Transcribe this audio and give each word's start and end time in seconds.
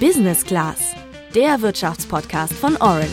Business 0.00 0.44
Class, 0.44 0.94
der 1.34 1.62
Wirtschaftspodcast 1.62 2.52
von 2.52 2.76
Orange. 2.76 3.06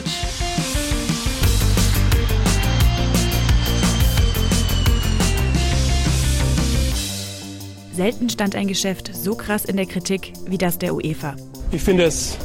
Selten 7.96 8.30
stand 8.30 8.58
ein 8.58 8.68
Geschäft 8.68 9.16
so 9.16 9.34
krass 9.34 9.64
in 9.64 9.78
der 9.78 9.86
Kritik 9.86 10.34
wie 10.46 10.58
das 10.58 10.78
der 10.78 10.94
UEFA. 10.94 11.38
Ich 11.72 11.82
finde 11.82 12.04
es 12.04 12.38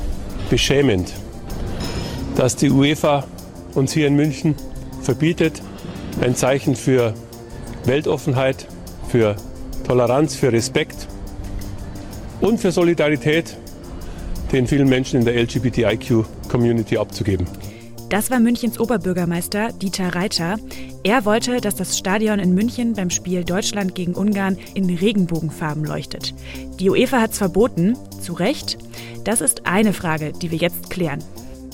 beschämend, 0.49 1.13
dass 2.37 2.55
die 2.55 2.71
UEFA 2.71 3.27
uns 3.75 3.93
hier 3.93 4.07
in 4.07 4.15
München 4.15 4.55
verbietet, 5.03 5.61
ein 6.21 6.37
Zeichen 6.37 6.77
für 6.77 7.13
Weltoffenheit, 7.87 8.69
für 9.09 9.35
Toleranz, 9.85 10.37
für 10.37 10.53
Respekt 10.53 11.09
und 12.41 12.61
für 12.61 12.71
Solidarität 12.71 13.57
den 14.53 14.67
vielen 14.67 14.89
Menschen 14.89 15.21
in 15.21 15.25
der 15.25 15.35
LGBTIQ-Community 15.43 16.97
abzugeben. 16.99 17.47
Das 18.09 18.31
war 18.31 18.41
Münchens 18.41 18.81
Oberbürgermeister 18.81 19.71
Dieter 19.73 20.15
Reiter. 20.15 20.57
Er 21.05 21.27
wollte, 21.27 21.61
dass 21.61 21.75
das 21.75 21.99
Stadion 21.99 22.39
in 22.39 22.55
München 22.55 22.95
beim 22.95 23.11
Spiel 23.11 23.45
Deutschland 23.45 23.95
gegen 23.95 24.15
Ungarn 24.15 24.57
in 24.73 24.89
Regenbogenfarben 24.89 25.85
leuchtet. 25.85 26.35
Die 26.81 26.89
UEFA 26.89 27.21
hat 27.21 27.33
es 27.33 27.39
verboten, 27.39 27.99
zu 28.23 28.33
Recht. 28.33 28.79
Das 29.25 29.43
ist 29.43 29.67
eine 29.67 29.93
Frage, 29.93 30.33
die 30.33 30.51
wir 30.51 30.59
jetzt 30.59 30.89
klären. 30.89 31.23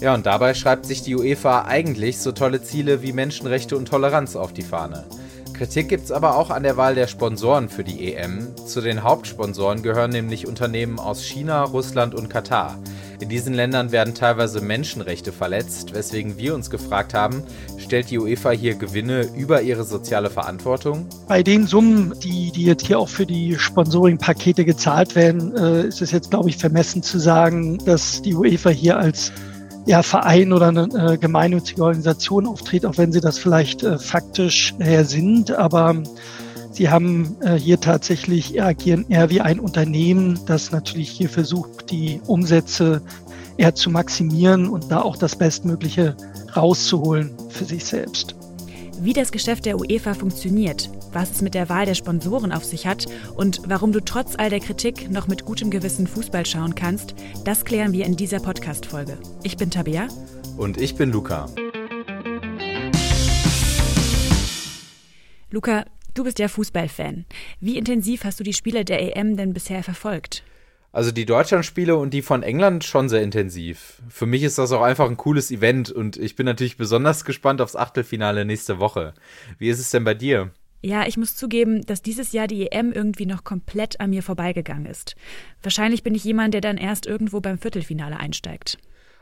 Ja, 0.01 0.13
und 0.13 0.27
dabei 0.27 0.55
schreibt 0.55 0.87
sich 0.87 1.03
die 1.03 1.15
UEFA 1.15 1.67
eigentlich 1.67 2.19
so 2.19 2.33
tolle 2.33 2.61
Ziele 2.61 3.01
wie 3.01 3.13
Menschenrechte 3.13 3.77
und 3.77 3.87
Toleranz 3.87 4.35
auf 4.35 4.53
die 4.53 4.63
Fahne. 4.63 5.05
Kritik 5.55 5.89
gibt 5.89 6.05
es 6.05 6.11
aber 6.11 6.37
auch 6.37 6.51
an 6.51 6.65
der 6.65 6.77
Wahl 6.77 6.97
der 6.97 7.07
Sponsoren 7.07 7.69
für 7.69 7.85
die 7.85 8.13
EM. 8.13 8.49
Zu 8.67 8.81
den 8.81 9.05
Hauptsponsoren 9.05 9.83
gehören 9.83 10.11
nämlich 10.11 10.49
Unternehmen 10.49 10.99
aus 10.99 11.23
China, 11.25 11.63
Russland 11.63 12.13
und 12.13 12.29
Katar. 12.29 12.77
In 13.21 13.29
diesen 13.29 13.55
Ländern 13.55 13.93
werden 13.93 14.15
teilweise 14.15 14.61
Menschenrechte 14.61 15.31
verletzt, 15.31 15.95
weswegen 15.95 16.37
wir 16.37 16.57
uns 16.57 16.71
gefragt 16.71 17.15
haben, 17.15 17.45
stellt 17.79 18.11
die 18.11 18.19
UEFA 18.19 18.51
hier 18.51 18.75
Gewinne 18.75 19.29
über 19.37 19.63
ihre 19.63 19.85
soziale 19.85 20.29
Verantwortung? 20.29 21.07
Bei 21.29 21.45
den 21.45 21.69
Summen, 21.69 22.15
die, 22.19 22.51
die 22.51 22.65
jetzt 22.65 22.85
hier 22.87 22.99
auch 22.99 23.09
für 23.09 23.25
die 23.25 23.57
Sponsoring-Pakete 23.57 24.65
gezahlt 24.65 25.15
werden, 25.15 25.57
äh, 25.57 25.87
ist 25.87 26.03
es 26.03 26.11
jetzt, 26.11 26.31
glaube 26.31 26.49
ich, 26.49 26.57
vermessen 26.57 27.05
zu 27.05 27.21
sagen, 27.21 27.79
dass 27.85 28.21
die 28.23 28.35
UEFA 28.35 28.71
hier 28.71 28.99
als 28.99 29.33
ja, 29.87 30.03
Verein 30.03 30.53
oder 30.53 30.69
eine 30.69 30.89
äh, 30.95 31.19
gemeinnützige 31.19 31.83
Organisation 31.83 32.47
auftritt, 32.47 32.87
auch 32.87 32.97
wenn 32.97 33.13
sie 33.13 33.21
das 33.21 33.39
vielleicht 33.39 33.83
äh, 33.83 33.99
faktisch 33.99 34.75
her 34.79 35.05
sind. 35.05 35.51
Aber 35.53 35.95
sie 36.71 36.89
haben 36.89 37.37
äh, 37.43 37.55
hier 37.55 37.81
tatsächlich 37.81 38.63
agieren 38.63 39.05
eher 39.09 39.31
wie 39.31 39.41
ein 39.41 39.61
Unternehmen, 39.61 40.41
das 40.47 40.73
natürlich 40.73 41.11
hier 41.11 41.29
versucht, 41.29 41.91
die 41.91 42.21
Umsätze 42.27 43.03
eher 43.57 43.75
zu 43.75 43.91
maximieren 43.91 44.69
und 44.69 44.91
da 44.91 45.03
auch 45.03 45.17
das 45.17 45.37
Bestmögliche 45.37 46.17
rauszuholen 46.57 47.33
für 47.51 47.65
sich 47.65 47.85
selbst. 47.85 48.35
Wie 49.01 49.13
das 49.13 49.33
Geschäft 49.33 49.67
der 49.67 49.79
UEFA 49.79 50.15
funktioniert, 50.15 50.89
was 51.15 51.31
es 51.31 51.43
mit 51.43 51.55
der 51.55 51.69
Wahl 51.69 51.87
der 51.87 51.95
Sponsoren 51.95 52.53
auf 52.53 52.65
sich 52.65 52.87
hat 52.87 53.07
und 53.37 53.61
warum 53.67 53.93
du 53.93 54.01
trotz 54.01 54.35
all 54.37 54.51
der 54.51 54.61
Kritik 54.61 55.11
noch 55.11 55.29
mit 55.29 55.45
gutem 55.45 55.71
Gewissen 55.71 56.07
Fußball 56.07 56.45
schauen 56.45 56.75
kannst, 56.75 57.15
das 57.45 57.65
klären 57.65 57.93
wir 57.93 58.05
in 58.05 58.17
dieser 58.17 58.41
Podcast-Folge. 58.41 59.19
Ich 59.43 59.57
bin 59.57 59.71
Tabea. 59.71 60.09
Und 60.57 60.81
ich 60.81 60.97
bin 60.97 61.11
Luca. 61.11 61.49
Luca, 65.51 65.85
du 66.15 66.25
bist 66.25 66.39
ja 66.39 66.49
Fußballfan. 66.49 67.27
Wie 67.61 67.79
intensiv 67.79 68.25
hast 68.25 68.41
du 68.41 68.45
die 68.45 68.53
Spiele 68.53 68.85
der 68.85 69.17
EM 69.17 69.37
denn 69.37 69.53
bisher 69.53 69.83
verfolgt? 69.83 70.43
Also 70.95 71.11
die 71.11 71.27
Deutschlandspiele 71.27 71.97
und 71.97 72.15
die 72.15 72.23
von 72.23 72.45
England 72.45 72.85
schon 72.85 73.09
sehr 73.09 73.21
intensiv. 73.21 74.01
Für 74.09 74.27
mich 74.27 74.45
ist 74.45 74.59
das 74.59 74.71
auch 74.71 74.83
einfach 74.83 75.09
ein 75.09 75.17
cooles 75.17 75.51
Event 75.51 75.91
und 75.91 76.17
ich 76.17 76.37
bin 76.37 76.47
natürlich 76.47 76.77
besonders 76.77 77.25
gespannt 77.25 77.61
aufs 77.61 77.75
Achtelfinale 77.75 78.45
nächste 78.45 78.79
Woche. 78.79 79.13
Wie 79.59 79.69
ist 79.69 79.81
es 79.81 79.91
denn 79.91 80.05
bei 80.05 80.15
dir? 80.15 80.53
Ja, 80.85 81.07
ich 81.07 81.17
muss 81.17 81.35
zugeben, 81.35 81.81
dass 81.87 82.03
dieses 82.03 82.33
Jahr 82.33 82.47
die 82.47 82.71
EM 82.71 82.93
irgendwie 82.93 83.25
noch 83.25 83.43
komplett 83.43 84.01
an 84.01 84.11
mir 84.11 84.23
vorbeigegangen 84.23 84.85
ist. 84.85 85.17
Wahrscheinlich 85.63 86.03
bin 86.03 86.15
ich 86.15 86.25
jemand, 86.25 86.53
der 86.53 86.61
dann 86.61 86.77
erst 86.77 87.07
irgendwo 87.07 87.41
beim 87.41 87.57
Viertelfinale 87.57 88.19
einsteigt. 88.19 88.77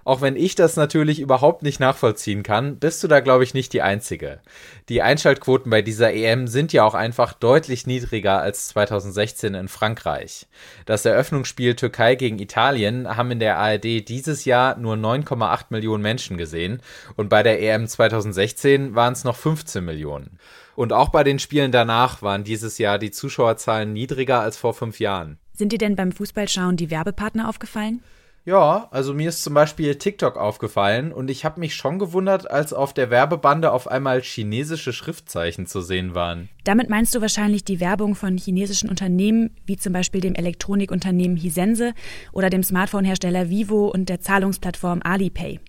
Auch 0.05 0.21
wenn 0.21 0.35
ich 0.35 0.57
das 0.57 0.75
natürlich 0.75 1.21
überhaupt 1.21 1.63
nicht 1.63 1.79
nachvollziehen 1.79 2.43
kann, 2.43 2.81
bist 2.81 3.05
du 3.05 3.07
da, 3.07 3.21
glaube 3.21 3.45
ich, 3.45 3.55
nicht 3.55 3.73
die 3.73 3.83
Einzige. 3.83 4.41
Die 4.89 5.03
Einschaltquoten 5.03 5.71
bei 5.71 5.83
dieser 5.83 6.13
EM 6.13 6.49
sind 6.49 6.73
ja 6.73 6.83
auch 6.83 6.95
einfach 6.95 7.33
deutlich 7.33 7.87
niedriger 7.87 8.41
als 8.41 8.67
2016 8.67 9.55
in 9.55 9.69
Frankreich. 9.69 10.49
Das 10.85 11.05
Eröffnungsspiel 11.05 11.77
Türkei 11.77 12.17
gegen 12.17 12.41
Italien 12.41 13.17
haben 13.17 13.31
in 13.31 13.39
der 13.39 13.59
ARD 13.59 14.09
dieses 14.09 14.45
Jahr 14.45 14.77
nur 14.79 14.97
9,8 14.97 15.67
Millionen 15.71 16.03
Menschen 16.03 16.37
gesehen 16.37 16.83
und 17.15 17.29
bei 17.29 17.45
der 17.45 17.63
EM 17.63 17.87
2016 17.87 18.97
waren 18.97 19.13
es 19.13 19.23
noch 19.23 19.37
15 19.37 19.85
Millionen. 19.85 20.41
Und 20.77 20.93
auch 20.93 21.11
bei 21.11 21.25
den 21.25 21.39
Spielen 21.39 21.73
danach 21.73 22.23
waren 22.23 22.45
dieses 22.45 22.79
Jahr 22.79 22.99
die 22.99 23.11
Zuschauerzahlen 23.11 23.93
niedriger 23.93 24.41
als 24.41 24.57
vor 24.57 24.75
fünf 24.75 25.01
Jahren. 25.01 25.39
Sind 25.53 25.73
dir 25.73 25.79
denn 25.79 25.97
beim 25.97 26.13
Fußballschauen 26.13 26.77
die 26.77 26.91
Werbepartner 26.91 27.49
aufgefallen? 27.49 28.03
Ja, 28.45 28.89
also 28.91 29.15
mir 29.15 29.29
ist 29.29 29.45
zum 29.45 29.55
Beispiel 29.55 29.95
TikTok 29.95 30.37
aufgefallen 30.37 31.13
und 31.13 31.31
ich 31.31 31.45
habe 31.45 31.61
mich 31.61 31.77
schon 31.77 32.01
gewundert, 32.01 32.51
als 32.51 32.73
auf 32.73 32.93
der 32.93 33.09
Werbebande 33.09 33.71
auf 33.71 33.87
einmal 33.87 34.21
chinesische 34.21 34.93
Schriftzeichen 34.93 35.67
zu 35.67 35.81
sehen 35.81 36.17
waren. 36.17 36.49
Damit 36.65 36.91
meinst 36.91 37.15
du 37.15 37.21
wahrscheinlich 37.21 37.63
die 37.63 37.79
Werbung 37.79 38.17
von 38.17 38.37
chinesischen 38.37 38.91
Unternehmen, 38.91 39.51
wie 39.65 39.77
zum 39.77 39.93
Beispiel 39.93 40.21
dem 40.21 40.35
Elektronikunternehmen 40.35 41.37
Hisense 41.37 41.93
oder 42.33 42.51
dem 42.51 42.65
Smartphone-Hersteller 42.65 43.49
Vivo 43.49 43.87
und 43.87 44.09
der 44.09 44.21
Zahlungsplattform 44.21 45.03
Alipay. 45.05 45.61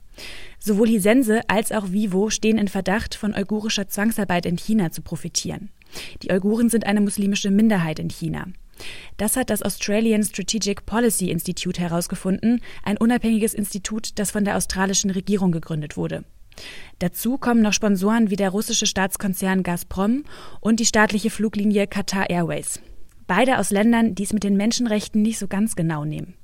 Sowohl 0.60 0.88
Hisense 0.88 1.42
als 1.48 1.72
auch 1.72 1.92
Vivo 1.92 2.30
stehen 2.30 2.58
in 2.58 2.68
Verdacht, 2.68 3.16
von 3.16 3.34
uigurischer 3.34 3.88
Zwangsarbeit 3.88 4.46
in 4.46 4.58
China 4.58 4.92
zu 4.92 5.02
profitieren. 5.02 5.70
Die 6.22 6.32
Uiguren 6.32 6.70
sind 6.70 6.86
eine 6.86 7.02
muslimische 7.02 7.52
Minderheit 7.52 8.00
in 8.00 8.10
China. 8.10 8.48
Das 9.18 9.38
hat 9.38 9.50
das 9.50 9.62
Australian 9.62 10.24
Strategic 10.24 10.86
Policy 10.86 11.30
Institute 11.30 11.80
herausgefunden, 11.80 12.62
ein 12.84 12.98
unabhängiges 12.98 13.54
Institut, 13.54 14.18
das 14.20 14.32
von 14.32 14.46
der 14.46 14.58
australischen 14.58 15.12
Regierung 15.12 15.52
gegründet 15.52 15.96
wurde. 15.96 16.24
Dazu 17.00 17.38
kommen 17.38 17.62
noch 17.62 17.74
Sponsoren 17.74 18.30
wie 18.30 18.36
der 18.36 18.50
russische 18.50 18.86
Staatskonzern 18.86 19.64
Gazprom 19.64 20.24
und 20.60 20.80
die 20.80 20.86
staatliche 20.86 21.30
Fluglinie 21.30 21.88
Qatar 21.88 22.30
Airways. 22.30 22.80
Beide 23.26 23.58
aus 23.58 23.72
Ländern, 23.72 24.16
die 24.16 24.24
es 24.24 24.34
mit 24.34 24.44
den 24.44 24.58
Menschenrechten 24.58 25.22
nicht 25.22 25.40
so 25.40 25.48
ganz 25.48 25.76
genau 25.76 26.06
nehmen. 26.06 26.36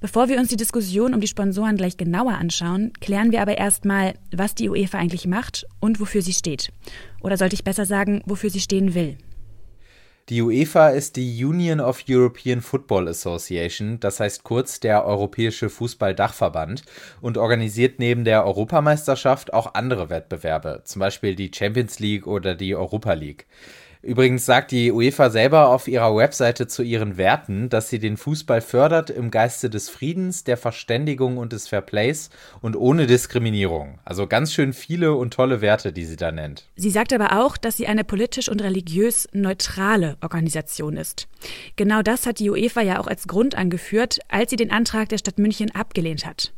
Bevor 0.00 0.28
wir 0.28 0.38
uns 0.38 0.48
die 0.48 0.56
Diskussion 0.56 1.14
um 1.14 1.20
die 1.20 1.26
Sponsoren 1.26 1.76
gleich 1.76 1.96
genauer 1.96 2.32
anschauen, 2.32 2.92
klären 3.00 3.32
wir 3.32 3.42
aber 3.42 3.56
erstmal, 3.56 4.14
was 4.34 4.54
die 4.54 4.68
UEFA 4.68 4.98
eigentlich 4.98 5.26
macht 5.26 5.66
und 5.80 6.00
wofür 6.00 6.22
sie 6.22 6.32
steht. 6.32 6.72
Oder 7.22 7.36
sollte 7.36 7.54
ich 7.54 7.64
besser 7.64 7.86
sagen, 7.86 8.22
wofür 8.26 8.50
sie 8.50 8.60
stehen 8.60 8.94
will. 8.94 9.16
Die 10.30 10.40
UEFA 10.40 10.88
ist 10.88 11.16
die 11.16 11.44
Union 11.44 11.80
of 11.80 12.04
European 12.08 12.62
Football 12.62 13.08
Association, 13.08 14.00
das 14.00 14.20
heißt 14.20 14.42
kurz 14.42 14.80
der 14.80 15.04
Europäische 15.04 15.68
Fußball-Dachverband, 15.68 16.82
und 17.20 17.36
organisiert 17.36 17.98
neben 17.98 18.24
der 18.24 18.46
Europameisterschaft 18.46 19.52
auch 19.52 19.74
andere 19.74 20.08
Wettbewerbe, 20.08 20.80
zum 20.84 21.00
Beispiel 21.00 21.34
die 21.34 21.50
Champions 21.54 21.98
League 21.98 22.26
oder 22.26 22.54
die 22.54 22.74
Europa 22.74 23.12
League. 23.12 23.46
Übrigens 24.04 24.44
sagt 24.44 24.70
die 24.70 24.92
UEFA 24.92 25.30
selber 25.30 25.68
auf 25.68 25.88
ihrer 25.88 26.14
Webseite 26.14 26.66
zu 26.66 26.82
ihren 26.82 27.16
Werten, 27.16 27.70
dass 27.70 27.88
sie 27.88 27.98
den 27.98 28.18
Fußball 28.18 28.60
fördert 28.60 29.08
im 29.08 29.30
Geiste 29.30 29.70
des 29.70 29.88
Friedens, 29.88 30.44
der 30.44 30.58
Verständigung 30.58 31.38
und 31.38 31.54
des 31.54 31.68
Fairplays 31.68 32.28
und 32.60 32.76
ohne 32.76 33.06
Diskriminierung. 33.06 33.98
Also 34.04 34.26
ganz 34.26 34.52
schön 34.52 34.74
viele 34.74 35.14
und 35.14 35.32
tolle 35.32 35.62
Werte, 35.62 35.90
die 35.90 36.04
sie 36.04 36.16
da 36.16 36.32
nennt. 36.32 36.66
Sie 36.76 36.90
sagt 36.90 37.14
aber 37.14 37.42
auch, 37.42 37.56
dass 37.56 37.78
sie 37.78 37.86
eine 37.86 38.04
politisch 38.04 38.50
und 38.50 38.62
religiös 38.62 39.26
neutrale 39.32 40.18
Organisation 40.20 40.98
ist. 40.98 41.26
Genau 41.76 42.02
das 42.02 42.26
hat 42.26 42.40
die 42.40 42.50
UEFA 42.50 42.82
ja 42.82 43.00
auch 43.00 43.06
als 43.06 43.26
Grund 43.26 43.54
angeführt, 43.54 44.18
als 44.28 44.50
sie 44.50 44.56
den 44.56 44.70
Antrag 44.70 45.08
der 45.08 45.18
Stadt 45.18 45.38
München 45.38 45.74
abgelehnt 45.74 46.26
hat. 46.26 46.52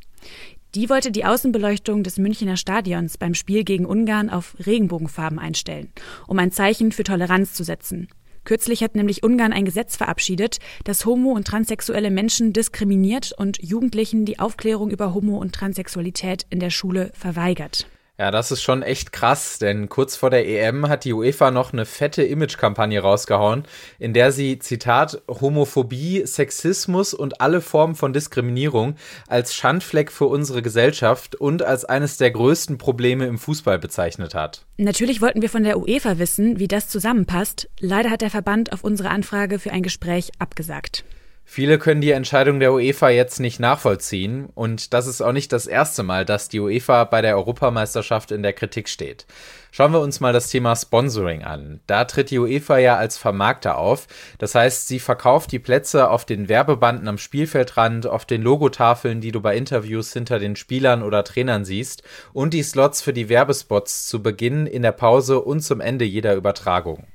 Die 0.77 0.91
wollte 0.91 1.11
die 1.11 1.25
Außenbeleuchtung 1.25 2.03
des 2.03 2.19
Münchner 2.19 2.59
Stadions 2.59 3.17
beim 3.17 3.33
Spiel 3.33 3.65
gegen 3.65 3.87
Ungarn 3.87 4.29
auf 4.29 4.55
Regenbogenfarben 4.67 5.39
einstellen, 5.39 5.91
um 6.27 6.39
ein 6.39 6.53
Zeichen 6.53 6.93
für 6.93 7.03
Toleranz 7.03 7.55
zu 7.55 7.65
setzen. 7.65 8.09
Kürzlich 8.45 8.83
hat 8.83 8.95
nämlich 8.95 9.23
Ungarn 9.23 9.55
ein 9.55 9.65
Gesetz 9.65 9.97
verabschiedet, 9.97 10.59
das 10.85 11.07
homo- 11.07 11.33
und 11.33 11.47
transsexuelle 11.47 12.11
Menschen 12.11 12.53
diskriminiert 12.53 13.33
und 13.39 13.57
Jugendlichen 13.63 14.27
die 14.27 14.39
Aufklärung 14.39 14.91
über 14.91 15.15
Homo- 15.15 15.39
und 15.39 15.55
Transsexualität 15.55 16.45
in 16.51 16.61
der 16.61 16.69
Schule 16.69 17.11
verweigert. 17.15 17.87
Ja, 18.19 18.31
das 18.31 18.51
ist 18.51 18.63
schon 18.63 18.83
echt 18.83 19.13
krass, 19.13 19.59
denn 19.59 19.91
kurz 19.91 20.17
vor 20.17 20.31
der 20.31 20.49
EM 20.49 20.89
hat 20.89 21.05
die 21.05 21.13
UEFA 21.13 21.51
noch 21.51 21.75
eine 21.75 21.85
fette 21.85 22.23
Imagekampagne 22.23 22.99
rausgehauen, 22.99 23.65
in 23.99 24.15
der 24.15 24.33
sie, 24.33 24.59
Zitat, 24.59 25.21
Homophobie, 25.29 26.25
Sexismus 26.25 27.13
und 27.13 27.43
alle 27.43 27.61
Formen 27.61 27.95
von 27.95 28.15
Diskriminierung 28.15 28.97
als 29.29 29.55
Schandfleck 29.55 30.11
für 30.11 30.27
unsere 30.27 30.63
Gesellschaft 30.63 31.35
und 31.35 31.63
als 31.63 31.85
eines 31.85 32.17
der 32.17 32.31
größten 32.31 32.79
Probleme 32.79 33.27
im 33.27 33.37
Fußball 33.37 33.79
bezeichnet 33.79 34.35
hat. 34.35 34.65
Natürlich 34.79 35.21
wollten 35.21 35.43
wir 35.43 35.51
von 35.51 35.65
der 35.65 35.79
UEFA 35.79 36.19
wissen, 36.19 36.59
wie 36.59 36.69
das 36.69 36.89
zusammenpasst. 36.89 37.69
Leider 37.81 38.11
hat 38.11 38.23
der 38.23 38.31
Verband 38.31 38.73
auf 38.73 38.83
unsere 38.83 39.11
Anfrage 39.11 39.59
für 39.59 39.73
ein 39.73 39.83
Gespräch 39.83 40.33
abgesagt. 40.39 41.05
Viele 41.49 41.79
können 41.79 42.01
die 42.01 42.11
Entscheidung 42.11 42.59
der 42.59 42.73
UEFA 42.73 43.09
jetzt 43.09 43.39
nicht 43.39 43.61
nachvollziehen 43.61 44.49
und 44.57 44.93
das 44.93 45.07
ist 45.07 45.23
auch 45.23 45.31
nicht 45.31 45.53
das 45.53 45.69
erste 45.69 46.03
Mal, 46.03 46.25
dass 46.25 46.49
die 46.49 46.59
UEFA 46.59 47.05
bei 47.05 47.23
der 47.23 47.37
Europameisterschaft 47.37 48.33
in 48.33 48.43
der 48.43 48.53
Kritik 48.53 48.89
steht. 48.89 49.27
Schauen 49.71 49.93
wir 49.93 50.01
uns 50.01 50.19
mal 50.19 50.33
das 50.33 50.51
Thema 50.51 50.75
Sponsoring 50.75 51.45
an. 51.45 51.81
Da 51.87 52.05
tritt 52.05 52.31
die 52.31 52.41
UEFA 52.41 52.79
ja 52.79 52.97
als 52.97 53.17
Vermarkter 53.17 53.79
auf. 53.79 54.09
Das 54.39 54.57
heißt, 54.57 54.89
sie 54.89 54.99
verkauft 54.99 55.53
die 55.53 55.61
Plätze 55.61 56.11
auf 56.11 56.25
den 56.25 56.49
Werbebanden 56.49 57.07
am 57.07 57.17
Spielfeldrand, 57.17 58.09
auf 58.09 58.25
den 58.25 58.43
Logotafeln, 58.43 59.21
die 59.21 59.31
du 59.31 59.41
bei 59.41 59.57
Interviews 59.57 60.13
hinter 60.13 60.41
den 60.41 60.57
Spielern 60.57 61.05
oder 61.05 61.23
Trainern 61.23 61.65
siehst 61.65 62.03
und 62.33 62.55
die 62.55 62.65
Slots 62.65 63.03
für 63.03 63.13
die 63.13 63.29
Werbespots 63.29 64.09
zu 64.09 64.21
Beginn, 64.21 64.67
in 64.67 64.83
der 64.83 64.93
Pause 64.93 65.41
und 65.41 65.61
zum 65.61 65.81
Ende 65.81 66.05
jeder 66.05 66.35
Übertragung. 66.35 67.07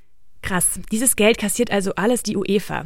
Krass. 0.42 0.80
Dieses 0.92 1.16
Geld 1.16 1.38
kassiert 1.38 1.72
also 1.72 1.94
alles 1.96 2.24
die 2.24 2.36
UEFA. 2.36 2.86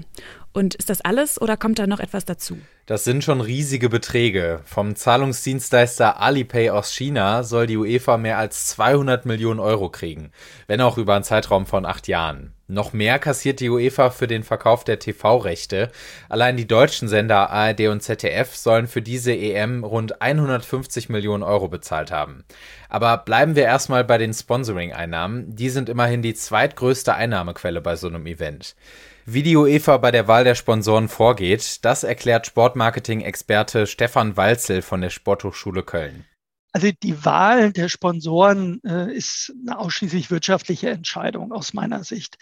Und 0.55 0.73
ist 0.73 0.89
das 0.89 1.01
alles 1.01 1.41
oder 1.41 1.57
kommt 1.57 1.79
da 1.79 1.85
noch 1.85 1.99
etwas 1.99 2.23
dazu? 2.23 2.57
Das 2.85 3.03
sind 3.03 3.25
schon 3.25 3.41
riesige 3.41 3.89
Beträge. 3.89 4.61
Vom 4.63 4.95
Zahlungsdienstleister 4.95 6.21
Alipay 6.21 6.69
aus 6.69 6.93
China 6.93 7.43
soll 7.43 7.67
die 7.67 7.75
UEFA 7.75 8.15
mehr 8.15 8.37
als 8.37 8.67
200 8.67 9.25
Millionen 9.25 9.59
Euro 9.59 9.89
kriegen, 9.89 10.31
wenn 10.67 10.79
auch 10.79 10.97
über 10.97 11.13
einen 11.13 11.25
Zeitraum 11.25 11.65
von 11.65 11.85
acht 11.85 12.07
Jahren. 12.07 12.53
Noch 12.67 12.93
mehr 12.93 13.19
kassiert 13.19 13.59
die 13.59 13.69
UEFA 13.69 14.11
für 14.11 14.27
den 14.27 14.43
Verkauf 14.43 14.85
der 14.85 14.97
TV-Rechte. 14.97 15.91
Allein 16.29 16.55
die 16.55 16.67
deutschen 16.67 17.09
Sender 17.09 17.49
ARD 17.49 17.89
und 17.89 18.01
ZDF 18.01 18.55
sollen 18.55 18.87
für 18.87 19.01
diese 19.01 19.33
EM 19.33 19.83
rund 19.83 20.21
150 20.21 21.09
Millionen 21.09 21.43
Euro 21.43 21.67
bezahlt 21.67 22.11
haben. 22.11 22.45
Aber 22.87 23.17
bleiben 23.17 23.57
wir 23.57 23.63
erstmal 23.63 24.05
bei 24.05 24.17
den 24.17 24.33
Sponsoring-Einnahmen. 24.33 25.53
Die 25.53 25.69
sind 25.69 25.89
immerhin 25.89 26.21
die 26.21 26.33
zweitgrößte 26.33 27.13
Einnahmequelle 27.13 27.81
bei 27.81 27.97
so 27.97 28.07
einem 28.07 28.25
Event. 28.25 28.77
Wie 29.27 29.41
die 29.41 29.55
UEFA 29.55 29.97
bei 29.97 30.11
der 30.11 30.27
Wahl 30.27 30.43
der 30.43 30.53
Sponsoren 30.53 31.09
vorgeht, 31.09 31.83
das 31.83 32.03
erklärt 32.03 32.45
Sportmarketing-Experte 32.45 33.87
Stefan 33.87 34.37
Walzel 34.37 34.83
von 34.83 35.01
der 35.01 35.09
Sporthochschule 35.09 35.81
Köln. 35.81 36.25
Also 36.73 36.91
die 36.91 37.25
Wahl 37.25 37.71
der 37.71 37.89
Sponsoren 37.89 38.81
äh, 38.83 39.11
ist 39.11 39.51
eine 39.65 39.79
ausschließlich 39.79 40.29
wirtschaftliche 40.29 40.91
Entscheidung 40.91 41.53
aus 41.53 41.73
meiner 41.73 42.03
Sicht. 42.03 42.37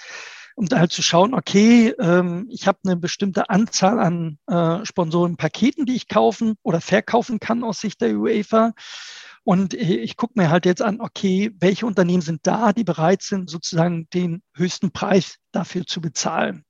Um 0.56 0.65
da 0.65 0.80
halt 0.80 0.91
zu 0.91 1.01
schauen, 1.01 1.33
okay, 1.33 1.94
ähm, 2.00 2.47
ich 2.51 2.68
habe 2.68 2.80
eine 2.83 2.97
bestimmte 2.97 3.50
Anzahl 3.50 4.00
an 4.00 4.38
äh, 4.47 4.85
Sponsorenpaketen, 4.85 5.85
die 5.85 5.95
ich 5.95 6.09
kaufen 6.09 6.56
oder 6.63 6.81
verkaufen 6.81 7.39
kann 7.39 7.63
aus 7.63 7.80
Sicht 7.80 8.01
der 8.01 8.18
UEFA. 8.18 8.74
Und 9.44 9.74
ich 9.74 10.16
gucke 10.16 10.40
mir 10.40 10.50
halt 10.50 10.66
jetzt 10.66 10.81
an, 10.81 11.01
okay, 11.01 11.51
welche 11.60 11.86
Unternehmen 11.86 12.22
sind 12.22 12.48
da, 12.48 12.72
die 12.72 12.86
bereit 12.86 13.22
sind, 13.22 13.50
sozusagen 13.50 14.07
den 14.13 14.42
höchsten 14.56 14.92
Preis 14.92 15.38
dafür 15.51 15.86
zu 15.86 16.00
bezahlen. 16.00 16.63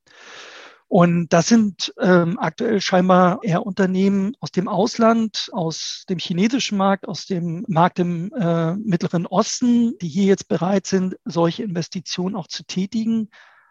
Und 0.88 1.32
das 1.32 1.48
sind 1.48 1.92
ähm, 1.98 2.38
aktuell 2.38 2.80
scheinbar 2.80 3.40
eher 3.42 3.66
Unternehmen 3.66 4.36
aus 4.40 4.50
dem 4.52 4.68
Ausland, 4.68 5.48
aus 5.52 6.04
dem 6.08 6.18
chinesischen 6.18 6.78
Markt, 6.78 7.08
aus 7.08 7.26
dem 7.26 7.64
Markt 7.68 7.98
im 7.98 8.32
äh, 8.32 8.74
Mittleren 8.76 9.26
Osten, 9.26 9.98
die 9.98 10.08
hier 10.08 10.26
jetzt 10.26 10.46
bereit 10.48 10.86
sind, 10.86 11.16
solche 11.24 11.62
Investitionen 11.62 12.36
auch 12.36 12.46
zu 12.46 12.64
tätigen, 12.64 13.30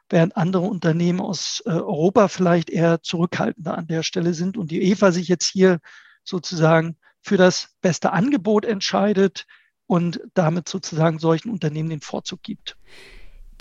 während 0.10 0.36
andere 0.36 0.64
Unternehmen 0.64 1.22
aus 1.22 1.62
äh, 1.66 1.70
Europa 1.70 2.28
vielleicht 2.28 2.70
eher 2.70 3.02
zurückhaltender 3.02 3.78
an 3.78 3.88
der 3.88 4.04
Stelle 4.04 4.34
sind 4.34 4.58
und 4.58 4.72
die 4.72 4.82
EVA 4.82 5.12
sich 5.12 5.28
jetzt 5.28 5.48
hier 5.48 5.80
sozusagen 6.24 6.98
für 7.24 7.38
das 7.38 7.70
beste 7.82 8.12
Angebot 8.12 8.66
entscheidet 8.66 9.46
und 9.88 10.22
damit 10.34 10.70
sozusagen 10.70 11.20
solchen 11.20 11.50
Unternehmen 11.50 11.90
den 11.90 12.02
Vorzug 12.02 12.44
gibt. 12.44 12.78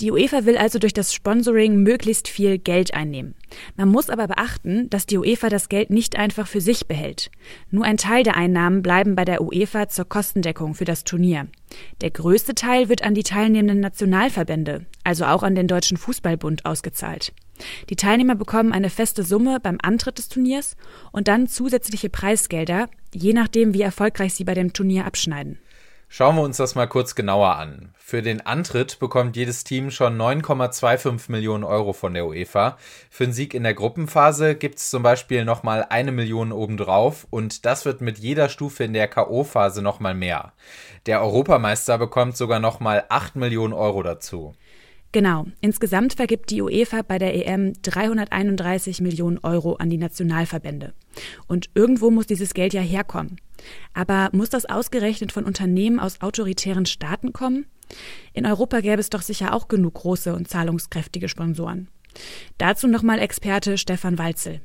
Die 0.01 0.11
UEFA 0.11 0.47
will 0.47 0.57
also 0.57 0.79
durch 0.79 0.95
das 0.95 1.15
Sponsoring 1.15 1.77
möglichst 1.77 2.27
viel 2.27 2.59
Geld 2.59 2.95
einnehmen. 2.95 3.35
Man 3.77 3.89
muss 3.89 4.11
aber 4.11 4.27
beachten, 4.27 4.89
dass 4.91 5.07
die 5.07 5.19
UEFA 5.19 5.49
das 5.49 5.69
Geld 5.69 5.91
nicht 5.91 6.17
einfach 6.17 6.49
für 6.49 6.61
sich 6.61 6.89
behält. 6.89 7.31
Nur 7.71 7.85
ein 7.85 7.99
Teil 7.99 8.25
der 8.25 8.37
Einnahmen 8.37 8.83
bleiben 8.83 9.15
bei 9.15 9.25
der 9.25 9.43
UEFA 9.43 9.89
zur 9.89 10.07
Kostendeckung 10.07 10.75
für 10.75 10.87
das 10.87 11.05
Turnier. 11.05 11.47
Der 12.01 12.11
größte 12.11 12.55
Teil 12.55 12.89
wird 12.89 13.05
an 13.05 13.15
die 13.15 13.23
teilnehmenden 13.23 13.81
Nationalverbände, 13.81 14.87
also 15.05 15.27
auch 15.27 15.43
an 15.43 15.55
den 15.55 15.69
Deutschen 15.69 15.99
Fußballbund, 15.99 16.65
ausgezahlt. 16.65 17.33
Die 17.91 17.97
Teilnehmer 17.97 18.35
bekommen 18.35 18.73
eine 18.73 18.91
feste 18.91 19.23
Summe 19.23 19.61
beim 19.61 19.79
Antritt 19.83 20.19
des 20.19 20.29
Turniers 20.29 20.77
und 21.13 21.29
dann 21.29 21.49
zusätzliche 21.49 22.11
Preisgelder, 22.11 22.89
je 23.15 23.33
nachdem, 23.33 23.75
wie 23.75 23.83
erfolgreich 23.83 24.35
sie 24.35 24.45
bei 24.45 24.55
dem 24.55 24.73
Turnier 24.73 25.07
abschneiden. 25.07 25.59
Schauen 26.15 26.37
wir 26.37 26.43
uns 26.43 26.59
das 26.59 26.75
mal 26.75 26.89
kurz 26.89 27.15
genauer 27.15 27.57
an. 27.57 27.95
Für 27.97 28.21
den 28.21 28.43
Antritt 28.43 28.99
bekommt 28.99 29.35
jedes 29.35 29.65
Team 29.65 29.91
schon 29.91 30.21
9,25 30.21 31.31
Millionen 31.31 31.65
Euro 31.65 31.95
von 31.95 32.13
der 32.13 32.27
UEFA. 32.27 32.77
Für 33.09 33.25
den 33.25 33.33
Sieg 33.33 33.55
in 33.55 33.63
der 33.63 33.73
Gruppenphase 33.73 34.55
gibt 34.55 34.79
es 34.79 34.91
zum 34.91 35.03
Beispiel 35.03 35.47
nochmal 35.47 35.87
eine 35.89 36.13
Million 36.13 36.53
obendrauf 36.53 37.27
und 37.31 37.65
das 37.65 37.87
wird 37.87 38.03
mit 38.03 38.19
jeder 38.19 38.51
Stufe 38.51 38.85
in 38.85 38.93
der 38.93 39.09
K.O.-Phase 39.09 39.81
nochmal 39.81 40.13
mehr. 40.13 40.53
Der 41.07 41.23
Europameister 41.23 41.97
bekommt 41.97 42.37
sogar 42.37 42.61
nochmal 42.61 43.07
8 43.09 43.37
Millionen 43.37 43.73
Euro 43.73 44.03
dazu. 44.03 44.55
Genau. 45.13 45.47
Insgesamt 45.61 46.15
vergibt 46.15 46.51
die 46.51 46.63
UEFA 46.63 47.03
bei 47.03 47.19
der 47.19 47.35
EM 47.47 47.75
331 47.83 49.03
Millionen 49.03 49.39
Euro 49.39 49.75
an 49.75 49.91
die 49.91 49.99
Nationalverbände. 49.99 50.95
Und 51.47 51.69
irgendwo 51.75 52.11
muss 52.11 52.27
dieses 52.27 52.55
Geld 52.55 52.73
ja 52.73 52.81
herkommen. 52.81 53.37
Aber 53.93 54.31
muss 54.33 54.49
das 54.49 54.65
ausgerechnet 54.65 55.31
von 55.31 55.45
Unternehmen 55.45 56.01
aus 56.01 56.23
autoritären 56.23 56.87
Staaten 56.87 57.35
kommen? 57.35 57.67
In 58.33 58.47
Europa 58.47 58.81
gäbe 58.81 59.01
es 59.01 59.11
doch 59.11 59.21
sicher 59.21 59.55
auch 59.55 59.69
genug 59.69 59.95
große 59.95 60.35
und 60.35 60.49
zahlungskräftige 60.49 61.29
Sponsoren. 61.29 61.89
Dazu 62.57 62.89
nochmal 62.89 63.19
Experte 63.19 63.77
Stefan 63.77 64.19
Walzel 64.19 64.61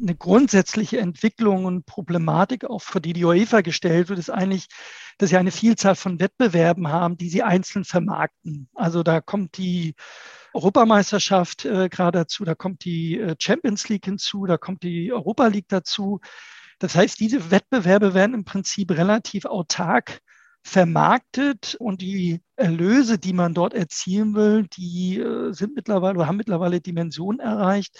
eine 0.00 0.14
grundsätzliche 0.14 0.98
Entwicklung 0.98 1.64
und 1.64 1.86
Problematik, 1.86 2.64
auch 2.64 2.82
vor 2.82 3.00
die 3.00 3.12
die 3.12 3.24
UEFA 3.24 3.60
gestellt 3.62 4.08
wird, 4.08 4.18
ist 4.18 4.30
eigentlich, 4.30 4.68
dass 5.18 5.30
sie 5.30 5.36
eine 5.36 5.50
Vielzahl 5.50 5.94
von 5.94 6.20
Wettbewerben 6.20 6.88
haben, 6.88 7.16
die 7.16 7.28
sie 7.28 7.42
einzeln 7.42 7.84
vermarkten. 7.84 8.68
Also 8.74 9.02
da 9.02 9.20
kommt 9.20 9.56
die 9.56 9.94
Europameisterschaft 10.52 11.64
äh, 11.64 11.88
gerade 11.88 12.20
dazu, 12.20 12.44
da 12.44 12.54
kommt 12.54 12.84
die 12.84 13.18
äh, 13.18 13.36
Champions 13.38 13.88
League 13.88 14.04
hinzu, 14.04 14.46
da 14.46 14.56
kommt 14.56 14.82
die 14.82 15.12
Europa 15.12 15.46
League 15.46 15.68
dazu. 15.68 16.20
Das 16.78 16.94
heißt, 16.94 17.18
diese 17.20 17.50
Wettbewerbe 17.50 18.14
werden 18.14 18.34
im 18.34 18.44
Prinzip 18.44 18.90
relativ 18.90 19.46
autark 19.46 20.20
vermarktet 20.62 21.76
und 21.78 22.02
die 22.02 22.40
Erlöse, 22.56 23.18
die 23.18 23.32
man 23.32 23.54
dort 23.54 23.72
erzielen 23.72 24.34
will, 24.34 24.66
die 24.76 25.18
äh, 25.18 25.52
sind 25.52 25.74
mittlerweile 25.76 26.18
oder 26.18 26.26
haben 26.26 26.36
mittlerweile 26.36 26.80
Dimensionen 26.80 27.40
erreicht, 27.40 27.98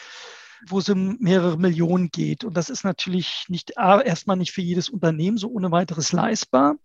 wo 0.69 0.79
es 0.79 0.89
um 0.89 1.17
mehrere 1.21 1.59
Millionen 1.59 2.11
geht. 2.11 2.45
Und 2.45 2.57
das 2.57 2.71
ist 2.71 2.85
natürlich 2.85 3.47
nicht 3.49 3.73
erstmal 3.77 4.37
nicht 4.37 4.53
für 4.53 4.63
jedes 4.63 4.89
Unternehmen 4.89 5.39
so 5.39 5.49
ohne 5.49 5.71
weiteres 5.71 6.13
leistbar. 6.13 6.77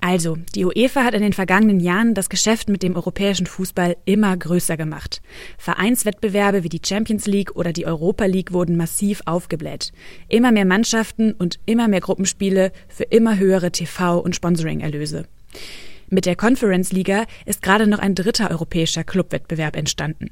Also, 0.00 0.38
die 0.54 0.64
UEFA 0.64 1.02
hat 1.02 1.14
in 1.14 1.22
den 1.22 1.32
vergangenen 1.32 1.80
Jahren 1.80 2.14
das 2.14 2.28
Geschäft 2.28 2.68
mit 2.68 2.84
dem 2.84 2.94
europäischen 2.94 3.46
Fußball 3.46 3.96
immer 4.04 4.36
größer 4.36 4.76
gemacht. 4.76 5.20
Vereinswettbewerbe 5.58 6.62
wie 6.62 6.68
die 6.68 6.82
Champions 6.84 7.26
League 7.26 7.56
oder 7.56 7.72
die 7.72 7.84
Europa 7.84 8.24
League 8.26 8.52
wurden 8.52 8.76
massiv 8.76 9.22
aufgebläht. 9.24 9.92
Immer 10.28 10.52
mehr 10.52 10.66
Mannschaften 10.66 11.32
und 11.32 11.58
immer 11.66 11.88
mehr 11.88 12.00
Gruppenspiele 12.00 12.70
für 12.88 13.04
immer 13.04 13.38
höhere 13.38 13.70
TV- 13.72 14.20
und 14.22 14.36
Sponsoring-Erlöse. 14.36 15.26
Mit 16.10 16.26
der 16.26 16.36
Conference 16.36 16.92
Liga 16.92 17.24
ist 17.44 17.60
gerade 17.60 17.88
noch 17.88 17.98
ein 17.98 18.14
dritter 18.14 18.50
europäischer 18.52 19.02
Clubwettbewerb 19.02 19.74
entstanden. 19.76 20.30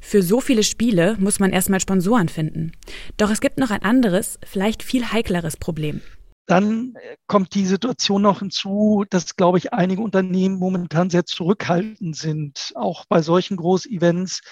Für 0.00 0.22
so 0.22 0.40
viele 0.40 0.62
Spiele 0.62 1.16
muss 1.18 1.38
man 1.38 1.52
erstmal 1.52 1.80
Sponsoren 1.80 2.28
finden. 2.28 2.72
Doch 3.16 3.30
es 3.30 3.40
gibt 3.40 3.58
noch 3.58 3.70
ein 3.70 3.82
anderes, 3.82 4.38
vielleicht 4.44 4.82
viel 4.82 5.12
heikleres 5.12 5.56
Problem. 5.56 6.00
Dann 6.46 6.94
kommt 7.26 7.54
die 7.54 7.66
Situation 7.66 8.22
noch 8.22 8.38
hinzu, 8.38 9.04
dass, 9.10 9.34
glaube 9.34 9.58
ich, 9.58 9.72
einige 9.72 10.00
Unternehmen 10.00 10.58
momentan 10.58 11.10
sehr 11.10 11.26
zurückhaltend 11.26 12.14
sind, 12.14 12.72
auch 12.76 13.04
bei 13.06 13.20
solchen 13.20 13.56
Großevents 13.56 14.42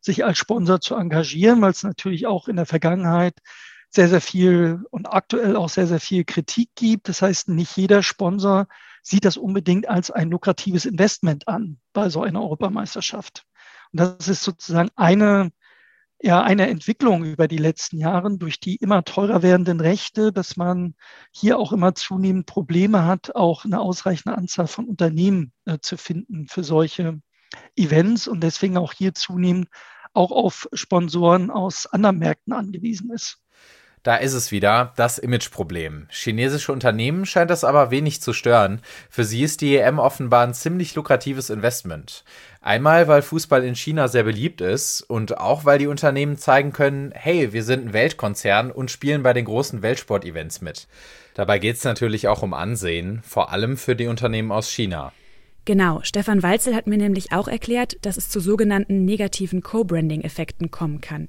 sich 0.00 0.24
als 0.24 0.38
Sponsor 0.38 0.80
zu 0.80 0.94
engagieren, 0.94 1.60
weil 1.60 1.72
es 1.72 1.82
natürlich 1.82 2.28
auch 2.28 2.46
in 2.46 2.54
der 2.54 2.66
Vergangenheit 2.66 3.34
sehr, 3.90 4.08
sehr 4.08 4.20
viel 4.20 4.80
und 4.90 5.12
aktuell 5.12 5.56
auch 5.56 5.68
sehr, 5.68 5.88
sehr 5.88 5.98
viel 5.98 6.24
Kritik 6.24 6.70
gibt. 6.76 7.08
Das 7.08 7.20
heißt, 7.20 7.48
nicht 7.48 7.76
jeder 7.76 8.04
Sponsor 8.04 8.68
sieht 9.02 9.24
das 9.24 9.36
unbedingt 9.36 9.88
als 9.88 10.12
ein 10.12 10.30
lukratives 10.30 10.84
Investment 10.84 11.48
an 11.48 11.78
bei 11.92 12.08
so 12.08 12.22
einer 12.22 12.40
Europameisterschaft. 12.40 13.44
Und 13.92 14.00
das 14.00 14.28
ist 14.28 14.42
sozusagen 14.42 14.90
eine, 14.96 15.50
ja, 16.20 16.42
eine 16.42 16.68
Entwicklung 16.68 17.24
über 17.24 17.48
die 17.48 17.58
letzten 17.58 17.98
Jahre 17.98 18.36
durch 18.36 18.60
die 18.60 18.76
immer 18.76 19.04
teurer 19.04 19.42
werdenden 19.42 19.80
Rechte, 19.80 20.32
dass 20.32 20.56
man 20.56 20.94
hier 21.32 21.58
auch 21.58 21.72
immer 21.72 21.94
zunehmend 21.94 22.46
Probleme 22.46 23.04
hat, 23.04 23.34
auch 23.34 23.64
eine 23.64 23.80
ausreichende 23.80 24.36
Anzahl 24.36 24.66
von 24.66 24.86
Unternehmen 24.86 25.52
äh, 25.64 25.78
zu 25.80 25.96
finden 25.96 26.46
für 26.48 26.64
solche 26.64 27.20
Events 27.76 28.28
und 28.28 28.42
deswegen 28.42 28.76
auch 28.76 28.92
hier 28.92 29.14
zunehmend 29.14 29.68
auch 30.12 30.30
auf 30.32 30.68
Sponsoren 30.72 31.50
aus 31.50 31.86
anderen 31.86 32.18
Märkten 32.18 32.52
angewiesen 32.52 33.10
ist. 33.10 33.38
Da 34.02 34.16
ist 34.16 34.32
es 34.32 34.50
wieder, 34.50 34.94
das 34.96 35.18
Imageproblem. 35.18 36.06
Chinesische 36.08 36.72
Unternehmen 36.72 37.26
scheint 37.26 37.50
das 37.50 37.64
aber 37.64 37.90
wenig 37.90 38.22
zu 38.22 38.32
stören. 38.32 38.80
Für 39.10 39.24
sie 39.24 39.42
ist 39.42 39.60
die 39.60 39.76
EM 39.76 39.98
offenbar 39.98 40.46
ein 40.46 40.54
ziemlich 40.54 40.94
lukratives 40.94 41.50
Investment. 41.50 42.24
Einmal, 42.62 43.08
weil 43.08 43.20
Fußball 43.20 43.62
in 43.62 43.76
China 43.76 44.08
sehr 44.08 44.22
beliebt 44.22 44.62
ist 44.62 45.02
und 45.02 45.36
auch, 45.36 45.66
weil 45.66 45.78
die 45.78 45.86
Unternehmen 45.86 46.38
zeigen 46.38 46.72
können, 46.72 47.12
hey, 47.14 47.52
wir 47.52 47.62
sind 47.62 47.88
ein 47.88 47.92
Weltkonzern 47.92 48.70
und 48.70 48.90
spielen 48.90 49.22
bei 49.22 49.34
den 49.34 49.44
großen 49.44 49.82
Weltsportevents 49.82 50.62
mit. 50.62 50.88
Dabei 51.34 51.58
geht 51.58 51.76
es 51.76 51.84
natürlich 51.84 52.26
auch 52.26 52.42
um 52.42 52.54
Ansehen, 52.54 53.22
vor 53.22 53.52
allem 53.52 53.76
für 53.76 53.96
die 53.96 54.06
Unternehmen 54.06 54.50
aus 54.50 54.70
China. 54.70 55.12
Genau, 55.66 56.00
Stefan 56.02 56.42
Walzel 56.42 56.74
hat 56.74 56.86
mir 56.86 56.96
nämlich 56.96 57.32
auch 57.32 57.46
erklärt, 57.46 57.98
dass 58.02 58.16
es 58.16 58.28
zu 58.28 58.40
sogenannten 58.40 59.04
negativen 59.04 59.62
Co-Branding-Effekten 59.62 60.70
kommen 60.70 61.00
kann. 61.00 61.28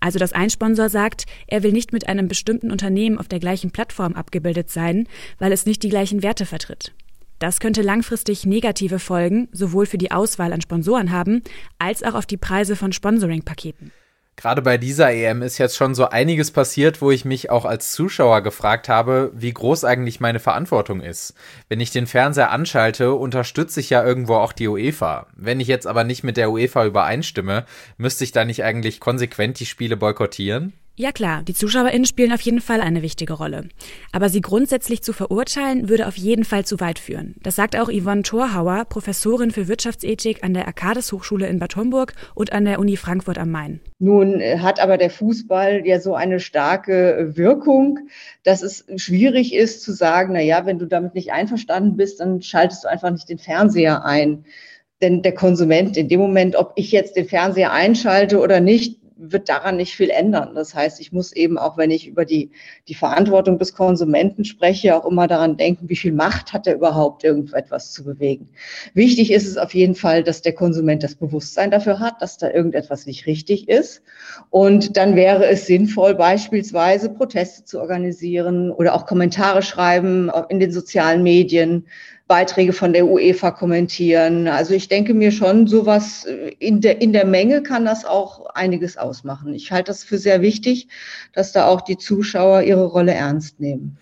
Also, 0.00 0.18
dass 0.18 0.32
ein 0.32 0.50
Sponsor 0.50 0.88
sagt, 0.88 1.26
er 1.46 1.62
will 1.62 1.72
nicht 1.72 1.92
mit 1.92 2.08
einem 2.08 2.26
bestimmten 2.26 2.70
Unternehmen 2.70 3.18
auf 3.18 3.28
der 3.28 3.38
gleichen 3.38 3.70
Plattform 3.70 4.14
abgebildet 4.14 4.70
sein, 4.70 5.06
weil 5.38 5.52
es 5.52 5.66
nicht 5.66 5.82
die 5.82 5.90
gleichen 5.90 6.22
Werte 6.22 6.46
vertritt. 6.46 6.94
Das 7.38 7.60
könnte 7.60 7.82
langfristig 7.82 8.46
negative 8.46 8.98
Folgen 8.98 9.48
sowohl 9.52 9.84
für 9.84 9.98
die 9.98 10.10
Auswahl 10.10 10.54
an 10.54 10.62
Sponsoren 10.62 11.12
haben, 11.12 11.42
als 11.78 12.02
auch 12.02 12.14
auf 12.14 12.24
die 12.24 12.38
Preise 12.38 12.76
von 12.76 12.92
Sponsoring-Paketen. 12.92 13.92
Gerade 14.36 14.60
bei 14.60 14.76
dieser 14.76 15.10
EM 15.12 15.40
ist 15.40 15.56
jetzt 15.56 15.76
schon 15.76 15.94
so 15.94 16.10
einiges 16.10 16.50
passiert, 16.50 17.00
wo 17.00 17.10
ich 17.10 17.24
mich 17.24 17.48
auch 17.48 17.64
als 17.64 17.92
Zuschauer 17.92 18.42
gefragt 18.42 18.86
habe, 18.90 19.32
wie 19.34 19.52
groß 19.52 19.84
eigentlich 19.84 20.20
meine 20.20 20.40
Verantwortung 20.40 21.00
ist. 21.00 21.32
Wenn 21.70 21.80
ich 21.80 21.90
den 21.90 22.06
Fernseher 22.06 22.50
anschalte, 22.50 23.14
unterstütze 23.14 23.80
ich 23.80 23.88
ja 23.88 24.04
irgendwo 24.04 24.34
auch 24.34 24.52
die 24.52 24.68
UEFA. 24.68 25.26
Wenn 25.34 25.58
ich 25.58 25.68
jetzt 25.68 25.86
aber 25.86 26.04
nicht 26.04 26.22
mit 26.22 26.36
der 26.36 26.50
UEFA 26.50 26.84
übereinstimme, 26.84 27.64
müsste 27.96 28.24
ich 28.24 28.32
da 28.32 28.44
nicht 28.44 28.62
eigentlich 28.62 29.00
konsequent 29.00 29.58
die 29.58 29.66
Spiele 29.66 29.96
boykottieren? 29.96 30.74
Ja 30.98 31.12
klar, 31.12 31.42
die 31.42 31.52
ZuschauerInnen 31.52 32.06
spielen 32.06 32.32
auf 32.32 32.40
jeden 32.40 32.62
Fall 32.62 32.80
eine 32.80 33.02
wichtige 33.02 33.34
Rolle. 33.34 33.68
Aber 34.12 34.30
sie 34.30 34.40
grundsätzlich 34.40 35.02
zu 35.02 35.12
verurteilen, 35.12 35.90
würde 35.90 36.06
auf 36.06 36.16
jeden 36.16 36.44
Fall 36.46 36.64
zu 36.64 36.80
weit 36.80 36.98
führen. 36.98 37.34
Das 37.42 37.54
sagt 37.54 37.78
auch 37.78 37.90
Yvonne 37.90 38.22
Thorhauer, 38.22 38.86
Professorin 38.86 39.50
für 39.50 39.68
Wirtschaftsethik 39.68 40.42
an 40.42 40.54
der 40.54 40.66
Arcades 40.66 41.12
Hochschule 41.12 41.48
in 41.48 41.58
Bad 41.58 41.76
Homburg 41.76 42.14
und 42.34 42.54
an 42.54 42.64
der 42.64 42.78
Uni 42.78 42.96
Frankfurt 42.96 43.36
am 43.36 43.50
Main. 43.50 43.80
Nun 43.98 44.40
äh, 44.40 44.60
hat 44.60 44.80
aber 44.80 44.96
der 44.96 45.10
Fußball 45.10 45.86
ja 45.86 46.00
so 46.00 46.14
eine 46.14 46.40
starke 46.40 47.32
Wirkung, 47.34 47.98
dass 48.42 48.62
es 48.62 48.86
schwierig 48.96 49.54
ist 49.54 49.82
zu 49.82 49.92
sagen, 49.92 50.32
na 50.32 50.40
ja, 50.40 50.64
wenn 50.64 50.78
du 50.78 50.86
damit 50.86 51.14
nicht 51.14 51.30
einverstanden 51.30 51.98
bist, 51.98 52.20
dann 52.20 52.40
schaltest 52.40 52.84
du 52.84 52.88
einfach 52.88 53.10
nicht 53.10 53.28
den 53.28 53.38
Fernseher 53.38 54.06
ein. 54.06 54.46
Denn 55.02 55.20
der 55.20 55.34
Konsument 55.34 55.98
in 55.98 56.08
dem 56.08 56.20
Moment, 56.20 56.56
ob 56.56 56.72
ich 56.76 56.90
jetzt 56.90 57.16
den 57.16 57.28
Fernseher 57.28 57.70
einschalte 57.70 58.40
oder 58.40 58.60
nicht, 58.60 58.98
wird 59.16 59.48
daran 59.48 59.76
nicht 59.76 59.96
viel 59.96 60.10
ändern. 60.10 60.54
Das 60.54 60.74
heißt, 60.74 61.00
ich 61.00 61.10
muss 61.10 61.32
eben 61.32 61.58
auch, 61.58 61.76
wenn 61.78 61.90
ich 61.90 62.06
über 62.06 62.24
die, 62.24 62.50
die 62.86 62.94
Verantwortung 62.94 63.58
des 63.58 63.74
Konsumenten 63.74 64.44
spreche, 64.44 64.94
auch 64.94 65.06
immer 65.06 65.26
daran 65.26 65.56
denken, 65.56 65.88
wie 65.88 65.96
viel 65.96 66.12
Macht 66.12 66.52
hat 66.52 66.66
er 66.66 66.74
überhaupt, 66.74 67.24
irgendetwas 67.24 67.92
zu 67.92 68.04
bewegen. 68.04 68.48
Wichtig 68.94 69.32
ist 69.32 69.46
es 69.46 69.56
auf 69.56 69.74
jeden 69.74 69.94
Fall, 69.94 70.22
dass 70.22 70.42
der 70.42 70.52
Konsument 70.52 71.02
das 71.02 71.14
Bewusstsein 71.14 71.70
dafür 71.70 71.98
hat, 71.98 72.20
dass 72.20 72.36
da 72.36 72.50
irgendetwas 72.50 73.06
nicht 73.06 73.26
richtig 73.26 73.68
ist. 73.68 74.02
Und 74.50 74.96
dann 74.96 75.16
wäre 75.16 75.46
es 75.46 75.66
sinnvoll, 75.66 76.14
beispielsweise 76.14 77.08
Proteste 77.08 77.64
zu 77.64 77.80
organisieren 77.80 78.70
oder 78.70 78.94
auch 78.94 79.06
Kommentare 79.06 79.62
schreiben 79.62 80.30
in 80.48 80.60
den 80.60 80.72
sozialen 80.72 81.22
Medien, 81.22 81.86
Beiträge 82.28 82.72
von 82.72 82.92
der 82.92 83.06
UEFA 83.06 83.52
kommentieren. 83.52 84.48
Also 84.48 84.74
ich 84.74 84.88
denke 84.88 85.14
mir 85.14 85.30
schon, 85.30 85.66
sowas 85.66 86.24
äh, 86.24 86.52
in 86.58 86.80
der, 86.80 87.00
in 87.00 87.12
der 87.12 87.26
Menge 87.26 87.62
kann 87.62 87.84
das 87.84 88.04
auch 88.04 88.46
einiges 88.46 88.96
ausmachen. 88.96 89.54
Ich 89.54 89.70
halte 89.70 89.90
das 89.90 90.02
für 90.02 90.18
sehr 90.18 90.42
wichtig, 90.42 90.88
dass 91.32 91.52
da 91.52 91.66
auch 91.66 91.80
die 91.80 91.98
Zuschauer 91.98 92.62
ihre 92.62 92.86
Rolle 92.86 93.14
ernst 93.14 93.60
nehmen. 93.60 93.98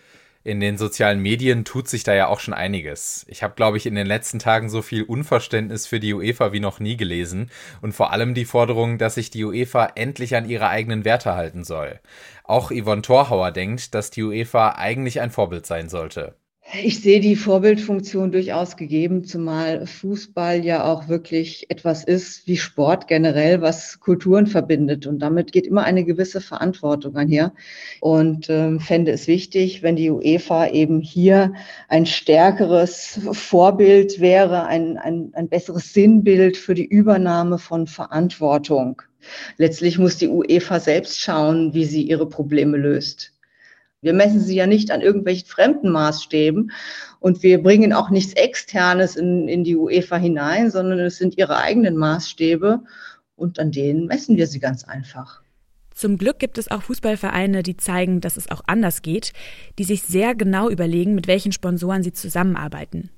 In 0.47 0.61
den 0.61 0.77
sozialen 0.77 1.21
Medien 1.21 1.65
tut 1.65 1.89
sich 1.89 2.05
da 2.05 2.15
ja 2.15 2.29
auch 2.29 2.39
schon 2.39 2.53
einiges. 2.53 3.25
Ich 3.29 3.43
habe, 3.43 3.55
glaube 3.55 3.79
ich, 3.79 3.87
in 3.87 3.95
den 3.95 4.07
letzten 4.07 4.39
Tagen 4.39 4.69
so 4.69 4.83
viel 4.83 5.03
Unverständnis 5.03 5.87
für 5.87 6.01
die 6.01 6.13
UEFA 6.13 6.53
wie 6.53 6.61
noch 6.61 6.81
nie 6.81 6.99
gelesen 6.99 7.51
und 7.81 7.93
vor 7.93 8.13
allem 8.13 8.35
die 8.35 8.45
Forderung, 8.45 8.99
dass 8.99 9.15
sich 9.15 9.31
die 9.31 9.45
UEFA 9.45 9.93
endlich 9.95 10.37
an 10.37 10.47
ihre 10.49 10.69
eigenen 10.69 11.07
Werte 11.07 11.35
halten 11.35 11.65
soll. 11.65 11.99
Auch 12.43 12.71
Yvonne 12.71 13.01
Thorhauer 13.01 13.53
denkt, 13.53 13.95
dass 13.95 14.11
die 14.11 14.23
UEFA 14.23 14.75
eigentlich 14.77 15.23
ein 15.23 15.31
Vorbild 15.31 15.65
sein 15.65 15.89
sollte. 15.89 16.37
Ich 16.83 17.01
sehe 17.01 17.21
die 17.21 17.37
Vorbildfunktion 17.37 18.33
durchaus 18.33 18.77
gegeben, 18.77 19.25
zumal 19.25 19.87
Fußball 19.87 20.65
ja 20.65 20.85
auch 20.85 21.09
wirklich 21.09 21.71
etwas 21.71 22.03
ist 22.03 22.49
wie 22.49 22.57
Sport 22.57 23.07
generell, 23.07 23.61
was 23.61 24.01
Kulturen 24.01 24.47
verbindet. 24.47 25.07
Und 25.07 25.21
damit 25.21 25.53
geht 25.53 25.67
immer 25.67 25.85
eine 25.85 26.05
gewisse 26.05 26.41
Verantwortung 26.41 27.17
einher. 27.17 27.53
Und 28.01 28.51
ähm, 28.51 28.81
fände 28.81 29.13
es 29.13 29.29
wichtig, 29.29 29.83
wenn 29.83 29.95
die 29.95 30.11
UEFA 30.11 30.69
eben 30.69 31.01
hier 31.01 31.53
ein 31.89 32.07
stärkeres 32.07 33.21
Vorbild 33.31 34.19
wäre, 34.21 34.67
ein, 34.67 34.97
ein, 34.97 35.31
ein 35.35 35.49
besseres 35.49 35.93
Sinnbild 35.93 36.57
für 36.57 36.75
die 36.75 36.87
Übernahme 36.87 37.59
von 37.59 37.87
Verantwortung. 37.87 39.03
Letztlich 39.59 39.99
muss 39.99 40.17
die 40.17 40.29
UEFA 40.29 40.81
selbst 40.81 41.21
schauen, 41.21 41.73
wie 41.73 41.85
sie 41.85 42.03
ihre 42.03 42.29
Probleme 42.29 42.77
löst. 42.79 43.34
Wir 44.05 44.13
messen 44.13 44.41
sie 44.41 44.55
ja 44.55 44.67
nicht 44.67 44.91
an 44.91 45.01
irgendwelchen 45.01 45.47
fremden 45.47 45.91
Maßstäben 45.91 46.71
und 47.21 47.43
wir 47.43 47.63
bringen 47.63 47.95
auch 47.95 48.11
nichts 48.11 48.35
Externes 48.35 49.17
in, 49.17 49.49
in 49.49 49.65
die 49.65 49.77
UEFA 49.77 50.17
hinein, 50.17 50.71
sondern 50.71 50.99
es 51.01 51.17
sind 51.17 51.39
ihre 51.39 51.57
eigenen 51.57 51.97
Maßstäbe 51.97 52.83
und 53.35 53.59
an 53.59 53.73
denen 53.73 54.07
messen 54.07 54.37
wir 54.37 54.47
sie 54.47 54.61
ganz 54.61 54.85
einfach. 54.85 55.44
Zum 55.95 56.19
Glück 56.19 56.41
gibt 56.41 56.59
es 56.59 56.71
auch 56.71 56.83
Fußballvereine, 56.83 57.63
die 57.63 57.77
zeigen, 57.77 58.21
dass 58.21 58.37
es 58.37 58.51
auch 58.51 58.63
anders 58.67 59.01
geht, 59.01 59.33
die 59.79 59.85
sich 59.85 60.03
sehr 60.03 60.35
genau 60.35 60.69
überlegen, 60.69 61.15
mit 61.15 61.29
welchen 61.29 61.53
Sponsoren 61.53 62.03
sie 62.03 62.13
zusammenarbeiten. 62.13 63.11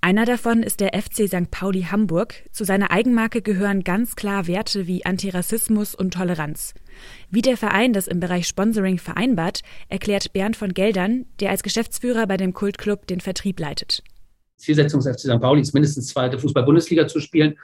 Einer 0.00 0.24
davon 0.24 0.64
ist 0.64 0.80
der 0.80 1.00
FC 1.00 1.28
St. 1.28 1.50
Pauli 1.52 1.82
Hamburg. 1.82 2.34
Zu 2.50 2.64
seiner 2.64 2.90
Eigenmarke 2.90 3.40
gehören 3.40 3.84
ganz 3.84 4.16
klar 4.16 4.48
Werte 4.48 4.88
wie 4.88 5.06
Antirassismus 5.06 5.94
und 5.94 6.14
Toleranz. 6.14 6.74
Wie 7.30 7.42
der 7.42 7.56
Verein 7.56 7.92
das 7.92 8.08
im 8.08 8.18
Bereich 8.18 8.48
Sponsoring 8.48 8.98
vereinbart, 8.98 9.60
erklärt 9.88 10.32
Bernd 10.32 10.56
von 10.56 10.74
Geldern, 10.74 11.26
der 11.38 11.50
als 11.50 11.62
Geschäftsführer 11.62 12.26
bei 12.26 12.36
dem 12.36 12.52
Kultclub 12.52 13.06
den 13.06 13.20
Vertrieb 13.20 13.60
leitet. 13.60 14.02
Zielsetzung 14.56 15.00
des 15.00 15.12
FC 15.14 15.20
St. 15.20 15.40
Pauli 15.40 15.60
ist 15.60 15.72
mindestens 15.72 16.08
zweite 16.08 16.38
Fußball-Bundesliga 16.38 17.06
zu 17.06 17.20
spielen. 17.20 17.58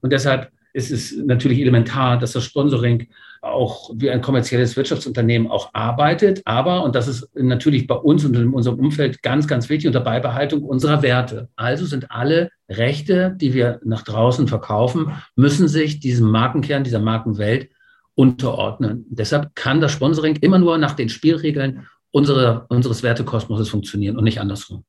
Und 0.00 0.12
deshalb 0.12 0.52
ist 0.72 0.90
es 0.90 1.16
natürlich 1.16 1.58
elementar, 1.58 2.18
dass 2.18 2.32
das 2.32 2.44
Sponsoring 2.44 3.08
auch 3.42 3.90
wie 3.96 4.08
ein 4.08 4.22
kommerzielles 4.22 4.76
Wirtschaftsunternehmen 4.76 5.50
auch 5.50 5.70
arbeitet. 5.74 6.42
Aber, 6.44 6.84
und 6.84 6.94
das 6.94 7.08
ist 7.08 7.28
natürlich 7.34 7.86
bei 7.88 7.96
uns 7.96 8.24
und 8.24 8.36
in 8.36 8.54
unserem 8.54 8.78
Umfeld 8.78 9.20
ganz, 9.22 9.48
ganz 9.48 9.68
wichtig, 9.68 9.88
unter 9.88 10.00
Beibehaltung 10.00 10.62
unserer 10.62 11.02
Werte. 11.02 11.48
Also 11.56 11.84
sind 11.84 12.10
alle 12.10 12.50
Rechte, 12.68 13.34
die 13.36 13.52
wir 13.52 13.80
nach 13.84 14.02
draußen 14.02 14.46
verkaufen, 14.46 15.12
müssen 15.34 15.66
sich 15.66 15.98
diesem 15.98 16.30
Markenkern, 16.30 16.84
dieser 16.84 17.00
Markenwelt 17.00 17.70
unterordnen. 18.14 19.06
Deshalb 19.08 19.54
kann 19.56 19.80
das 19.80 19.92
Sponsoring 19.92 20.36
immer 20.36 20.58
nur 20.58 20.78
nach 20.78 20.94
den 20.94 21.08
Spielregeln 21.08 21.86
unserer, 22.12 22.66
unseres 22.68 23.02
Wertekosmoses 23.02 23.68
funktionieren 23.68 24.16
und 24.16 24.24
nicht 24.24 24.40
andersrum. 24.40 24.84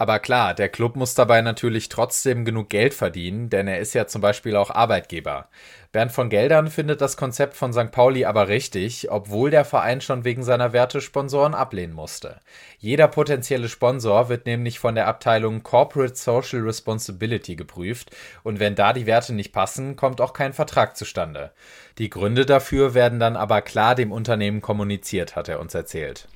Aber 0.00 0.20
klar, 0.20 0.54
der 0.54 0.68
Club 0.68 0.94
muss 0.94 1.14
dabei 1.14 1.42
natürlich 1.42 1.88
trotzdem 1.88 2.44
genug 2.44 2.70
Geld 2.70 2.94
verdienen, 2.94 3.50
denn 3.50 3.66
er 3.66 3.80
ist 3.80 3.94
ja 3.94 4.06
zum 4.06 4.20
Beispiel 4.20 4.54
auch 4.54 4.70
Arbeitgeber. 4.70 5.48
Bernd 5.90 6.12
von 6.12 6.28
Geldern 6.30 6.68
findet 6.68 7.00
das 7.00 7.16
Konzept 7.16 7.56
von 7.56 7.72
St. 7.72 7.90
Pauli 7.90 8.24
aber 8.24 8.46
richtig, 8.46 9.10
obwohl 9.10 9.50
der 9.50 9.64
Verein 9.64 10.00
schon 10.00 10.22
wegen 10.22 10.44
seiner 10.44 10.72
Werte 10.72 11.00
Sponsoren 11.00 11.52
ablehnen 11.52 11.94
musste. 11.94 12.40
Jeder 12.78 13.08
potenzielle 13.08 13.68
Sponsor 13.68 14.28
wird 14.28 14.46
nämlich 14.46 14.78
von 14.78 14.94
der 14.94 15.08
Abteilung 15.08 15.64
Corporate 15.64 16.14
Social 16.14 16.60
Responsibility 16.60 17.56
geprüft 17.56 18.14
und 18.44 18.60
wenn 18.60 18.76
da 18.76 18.92
die 18.92 19.06
Werte 19.06 19.34
nicht 19.34 19.52
passen, 19.52 19.96
kommt 19.96 20.20
auch 20.20 20.32
kein 20.32 20.52
Vertrag 20.52 20.96
zustande. 20.96 21.50
Die 21.98 22.08
Gründe 22.08 22.46
dafür 22.46 22.94
werden 22.94 23.18
dann 23.18 23.34
aber 23.34 23.62
klar 23.62 23.96
dem 23.96 24.12
Unternehmen 24.12 24.60
kommuniziert, 24.60 25.34
hat 25.34 25.48
er 25.48 25.58
uns 25.58 25.74
erzählt. 25.74 26.28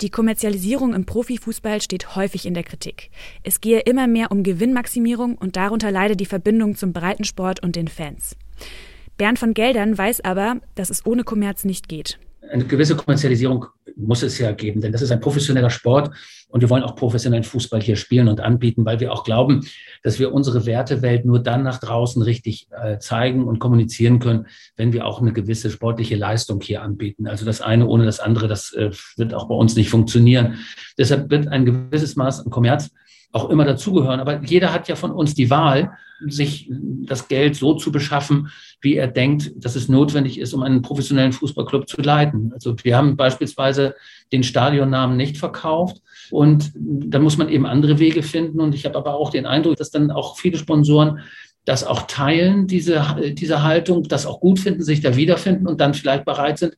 Die 0.00 0.10
Kommerzialisierung 0.10 0.94
im 0.94 1.04
Profifußball 1.04 1.82
steht 1.82 2.16
häufig 2.16 2.46
in 2.46 2.54
der 2.54 2.62
Kritik. 2.62 3.10
Es 3.42 3.60
gehe 3.60 3.80
immer 3.80 4.06
mehr 4.06 4.30
um 4.30 4.42
Gewinnmaximierung 4.42 5.36
und 5.36 5.56
darunter 5.56 5.90
leide 5.90 6.16
die 6.16 6.26
Verbindung 6.26 6.74
zum 6.74 6.94
Breitensport 6.94 7.62
und 7.62 7.76
den 7.76 7.88
Fans. 7.88 8.36
Bernd 9.18 9.38
von 9.38 9.52
Geldern 9.52 9.98
weiß 9.98 10.22
aber, 10.22 10.56
dass 10.74 10.88
es 10.88 11.04
ohne 11.04 11.24
Kommerz 11.24 11.64
nicht 11.64 11.88
geht. 11.88 12.18
Eine 12.50 12.64
gewisse 12.64 12.96
Kommerzialisierung 12.96 13.66
muss 13.96 14.22
es 14.22 14.38
ja 14.38 14.52
geben, 14.52 14.80
denn 14.80 14.92
das 14.92 15.02
ist 15.02 15.12
ein 15.12 15.20
professioneller 15.20 15.70
Sport 15.70 16.10
und 16.48 16.60
wir 16.60 16.70
wollen 16.70 16.82
auch 16.82 16.96
professionellen 16.96 17.44
Fußball 17.44 17.80
hier 17.80 17.96
spielen 17.96 18.28
und 18.28 18.40
anbieten, 18.40 18.84
weil 18.84 18.98
wir 19.00 19.12
auch 19.12 19.24
glauben, 19.24 19.66
dass 20.02 20.18
wir 20.18 20.32
unsere 20.32 20.66
Wertewelt 20.66 21.24
nur 21.24 21.38
dann 21.38 21.62
nach 21.62 21.78
draußen 21.78 22.22
richtig 22.22 22.68
äh, 22.70 22.98
zeigen 22.98 23.44
und 23.46 23.58
kommunizieren 23.58 24.18
können, 24.18 24.46
wenn 24.76 24.92
wir 24.92 25.06
auch 25.06 25.20
eine 25.20 25.32
gewisse 25.32 25.70
sportliche 25.70 26.16
Leistung 26.16 26.60
hier 26.60 26.82
anbieten. 26.82 27.26
Also 27.26 27.44
das 27.44 27.60
eine 27.60 27.86
ohne 27.86 28.04
das 28.04 28.20
andere, 28.20 28.48
das 28.48 28.72
äh, 28.72 28.90
wird 29.16 29.34
auch 29.34 29.48
bei 29.48 29.54
uns 29.54 29.76
nicht 29.76 29.90
funktionieren. 29.90 30.58
Deshalb 30.98 31.30
wird 31.30 31.48
ein 31.48 31.64
gewisses 31.64 32.16
Maß 32.16 32.40
an 32.44 32.50
Kommerz 32.50 32.90
auch 33.32 33.48
immer 33.50 33.64
dazugehören. 33.64 34.20
Aber 34.20 34.42
jeder 34.42 34.72
hat 34.72 34.88
ja 34.88 34.96
von 34.96 35.12
uns 35.12 35.34
die 35.34 35.50
Wahl, 35.50 35.92
sich 36.26 36.70
das 36.70 37.28
Geld 37.28 37.56
so 37.56 37.74
zu 37.74 37.92
beschaffen, 37.92 38.48
wie 38.80 38.96
er 38.96 39.08
denkt, 39.08 39.52
dass 39.56 39.76
es 39.76 39.88
notwendig 39.88 40.38
ist, 40.38 40.52
um 40.54 40.62
einen 40.62 40.82
professionellen 40.82 41.32
Fußballclub 41.32 41.88
zu 41.88 42.00
leiten. 42.00 42.52
Also 42.52 42.76
wir 42.82 42.96
haben 42.96 43.16
beispielsweise 43.16 43.94
den 44.32 44.42
Stadionnamen 44.42 45.16
nicht 45.16 45.38
verkauft 45.38 46.02
und 46.30 46.72
dann 46.74 47.22
muss 47.22 47.36
man 47.36 47.48
eben 47.48 47.66
andere 47.66 47.98
Wege 47.98 48.22
finden. 48.22 48.60
Und 48.60 48.74
ich 48.74 48.84
habe 48.84 48.96
aber 48.96 49.14
auch 49.14 49.30
den 49.30 49.46
Eindruck, 49.46 49.76
dass 49.76 49.90
dann 49.90 50.10
auch 50.10 50.38
viele 50.38 50.58
Sponsoren 50.58 51.20
das 51.64 51.84
auch 51.84 52.02
teilen, 52.02 52.66
diese, 52.66 53.04
diese 53.32 53.62
Haltung, 53.62 54.04
das 54.04 54.26
auch 54.26 54.40
gut 54.40 54.58
finden, 54.58 54.82
sich 54.82 55.00
da 55.00 55.16
wiederfinden 55.16 55.66
und 55.66 55.80
dann 55.80 55.94
vielleicht 55.94 56.24
bereit 56.24 56.58
sind, 56.58 56.76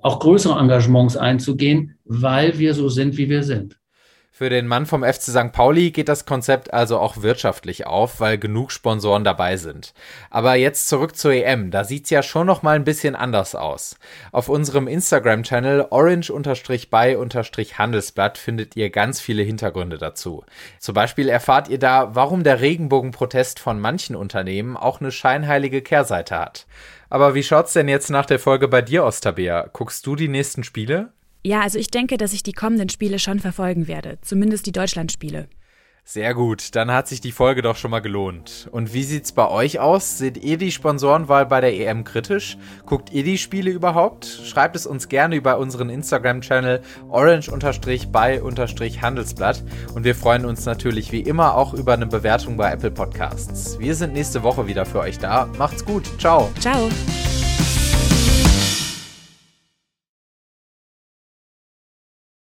auch 0.00 0.20
größere 0.20 0.58
Engagements 0.58 1.16
einzugehen, 1.16 1.96
weil 2.04 2.58
wir 2.58 2.74
so 2.74 2.88
sind, 2.88 3.16
wie 3.16 3.28
wir 3.28 3.42
sind. 3.42 3.76
Für 4.42 4.50
den 4.50 4.66
Mann 4.66 4.86
vom 4.86 5.04
FC 5.04 5.22
St. 5.22 5.52
Pauli 5.52 5.92
geht 5.92 6.08
das 6.08 6.26
Konzept 6.26 6.74
also 6.74 6.98
auch 6.98 7.22
wirtschaftlich 7.22 7.86
auf, 7.86 8.18
weil 8.18 8.38
genug 8.38 8.72
Sponsoren 8.72 9.22
dabei 9.22 9.56
sind. 9.56 9.94
Aber 10.30 10.56
jetzt 10.56 10.88
zurück 10.88 11.14
zur 11.14 11.32
EM, 11.32 11.70
da 11.70 11.84
sieht's 11.84 12.10
ja 12.10 12.24
schon 12.24 12.48
noch 12.48 12.64
mal 12.64 12.74
ein 12.74 12.82
bisschen 12.82 13.14
anders 13.14 13.54
aus. 13.54 13.96
Auf 14.32 14.48
unserem 14.48 14.88
Instagram-Channel 14.88 15.86
orange-by-handelsblatt 15.90 18.36
findet 18.36 18.74
ihr 18.74 18.90
ganz 18.90 19.20
viele 19.20 19.44
Hintergründe 19.44 19.96
dazu. 19.96 20.42
Zum 20.80 20.96
Beispiel 20.96 21.28
erfahrt 21.28 21.68
ihr 21.68 21.78
da, 21.78 22.16
warum 22.16 22.42
der 22.42 22.60
Regenbogenprotest 22.60 23.60
von 23.60 23.78
manchen 23.78 24.16
Unternehmen 24.16 24.76
auch 24.76 25.00
eine 25.00 25.12
scheinheilige 25.12 25.82
Kehrseite 25.82 26.36
hat. 26.36 26.66
Aber 27.10 27.36
wie 27.36 27.44
schaut's 27.44 27.74
denn 27.74 27.86
jetzt 27.86 28.10
nach 28.10 28.26
der 28.26 28.40
Folge 28.40 28.66
bei 28.66 28.82
dir 28.82 29.04
aus, 29.04 29.20
Tabea? 29.20 29.68
Guckst 29.72 30.04
du 30.04 30.16
die 30.16 30.26
nächsten 30.26 30.64
Spiele? 30.64 31.12
Ja, 31.44 31.60
also 31.60 31.78
ich 31.78 31.90
denke, 31.90 32.16
dass 32.16 32.32
ich 32.32 32.42
die 32.42 32.52
kommenden 32.52 32.88
Spiele 32.88 33.18
schon 33.18 33.40
verfolgen 33.40 33.88
werde, 33.88 34.18
zumindest 34.22 34.66
die 34.66 34.72
Deutschlandspiele. 34.72 35.48
Sehr 36.04 36.34
gut, 36.34 36.74
dann 36.74 36.90
hat 36.90 37.06
sich 37.06 37.20
die 37.20 37.30
Folge 37.30 37.62
doch 37.62 37.76
schon 37.76 37.92
mal 37.92 38.00
gelohnt. 38.00 38.68
Und 38.72 38.92
wie 38.92 39.04
sieht's 39.04 39.30
bei 39.30 39.48
euch 39.48 39.78
aus? 39.78 40.18
Seht 40.18 40.42
ihr 40.42 40.58
die 40.58 40.72
Sponsorenwahl 40.72 41.46
bei 41.46 41.60
der 41.60 41.78
EM 41.78 42.02
kritisch? 42.02 42.58
Guckt 42.86 43.12
ihr 43.12 43.22
die 43.22 43.38
Spiele 43.38 43.70
überhaupt? 43.70 44.26
Schreibt 44.26 44.74
es 44.74 44.84
uns 44.84 45.08
gerne 45.08 45.36
über 45.36 45.58
unseren 45.58 45.90
Instagram-Channel 45.90 46.82
orange-by-handelsblatt 47.08 49.62
und 49.94 50.02
wir 50.02 50.16
freuen 50.16 50.44
uns 50.44 50.64
natürlich 50.64 51.12
wie 51.12 51.20
immer 51.20 51.54
auch 51.54 51.72
über 51.72 51.92
eine 51.92 52.06
Bewertung 52.06 52.56
bei 52.56 52.72
Apple 52.72 52.90
Podcasts. 52.90 53.78
Wir 53.78 53.94
sind 53.94 54.12
nächste 54.12 54.42
Woche 54.42 54.66
wieder 54.66 54.84
für 54.84 54.98
euch 54.98 55.20
da. 55.20 55.46
Macht's 55.56 55.84
gut. 55.84 56.10
Ciao. 56.18 56.50
Ciao. 56.58 56.88